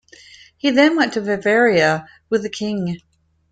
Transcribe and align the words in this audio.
He 0.57 0.71
then 0.71 0.95
went 0.95 1.13
to 1.13 1.21
Bavaria 1.21 2.07
with 2.27 2.41
the 2.41 2.49
king. 2.49 3.01